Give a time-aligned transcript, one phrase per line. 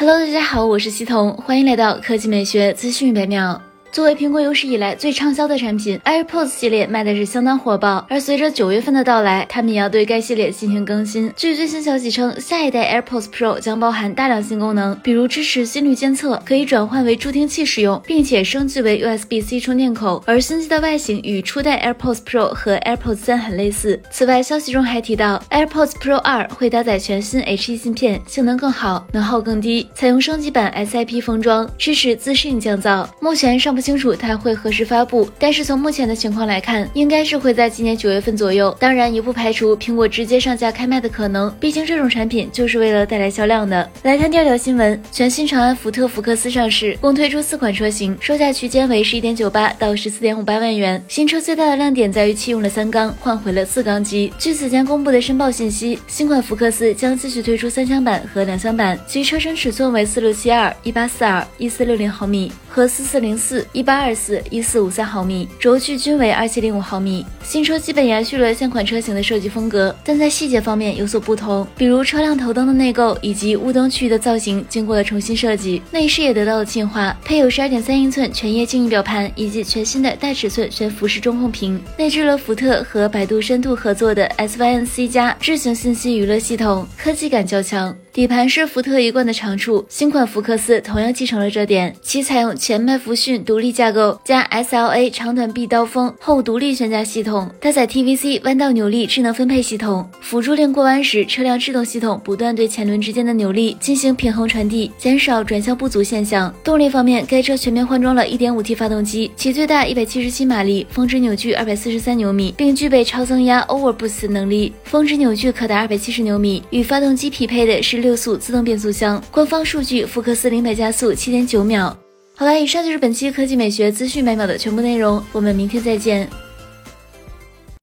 [0.00, 3.60] Hello，大家好，我是西彤，欢迎来到科技美学资讯百秒。
[3.92, 8.06] 作为苹果有史以来最畅销的产品，AirPods 系列卖的是相当火爆。
[8.08, 11.32] 而随着九月份的到来，他们也要对该系列进行更新。
[11.34, 20.22] 据最新消息称，下一代 AirPods Pro 将包含大量新功能，比如支持心率监测，可以转换为助听器使用，并且升级为 USB-C 充电口。
[20.24, 24.00] 而新机的外形与初代 AirPods Pro 和 AirPods 三很类似。
[24.12, 33.04] 此外，消息中还提到，AirPods Pro 二会搭载全新 H1 芯片，性能更好，能耗更低，采用升级版 SiP 封装，支持自适应降噪。
[33.20, 33.90] 目前尚不不。
[33.90, 38.72] 清楚它会何时发布，但是从目前的情况来看，应该是会在今年九月份左右。
[38.78, 43.90] 当然，也不排除苹果直接上架开卖的可能，毕竟这种产品就是为了带来销量的。
[44.04, 51.02] 来看第二条新闻，全新长安福特福克斯上市，共推出四款车型，售价区间为十一点九八到十四点五八万元。
[51.08, 54.32] 新车最大的亮点在于弃用了三缸，换回了四缸机。
[54.38, 63.66] 据此前公布的申报信息，新款福克斯将继续推出三厢版和两厢版，其车身尺寸为四六七二、一八四二、一四六零毫米和四四零四。
[63.72, 67.26] 一八二四一四五三毫米，轴距均为二七零五毫米。
[67.42, 87.96] 新车基本延续了现款车型的设计风格，但在细节方面有所不同，比如车辆头灯的内构以及雾灯区域的造型经过了重新设计，内饰也得到了进化，配有十二点三英寸全液晶仪表盘以及全新的大尺寸悬浮式中控屏，内置了福特和百度深度合作的 SYNC 加智行信息娱乐系统，科技感较强。
[88.20, 106.54] 底盘是福特一贯的长处，新款福克斯同样继承了这点，其采用前麦弗逊独立架构加 SLA 长短臂刀锋后独立悬架系统，搭载 TVC 弯道扭力智能分配系统，辅助令过弯时车辆制动系统不断对前轮之间的扭力进行平衡传递，减少转向不足现象。
[106.62, 116.62] 动力方面，该车全面换装了 1.5T 发动机，其最大177马力，峰值扭矩243牛米，并具备超增压 Overboost 能力，峰值扭矩可达270牛米。
[116.68, 118.00] 与发动机匹配的是。
[118.00, 121.96] 六六速自动变速箱，官方数据，福克斯零百加速七点九秒。
[122.34, 126.28] 好了，以上就是本期科技美学资讯每秒的全部内容，我们明天再见。